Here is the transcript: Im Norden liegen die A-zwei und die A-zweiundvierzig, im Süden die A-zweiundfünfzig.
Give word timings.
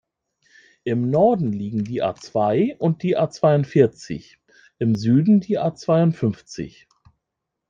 Im 0.83 1.11
Norden 1.11 1.53
liegen 1.53 1.83
die 1.83 2.01
A-zwei 2.01 2.75
und 2.79 3.03
die 3.03 3.17
A-zweiundvierzig, 3.17 4.39
im 4.79 4.95
Süden 4.95 5.41
die 5.41 5.59
A-zweiundfünfzig. 5.59 6.87